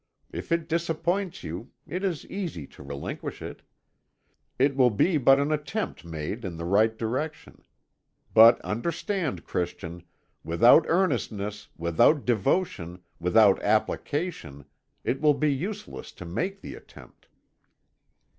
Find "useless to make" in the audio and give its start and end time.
15.53-16.61